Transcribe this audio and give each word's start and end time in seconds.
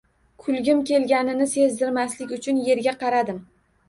Kulgim 0.43 0.79
kelganini 0.89 1.45
sezdirmaslik 1.51 2.33
uchun 2.39 2.63
erga 2.77 2.95
qaradim 3.05 3.39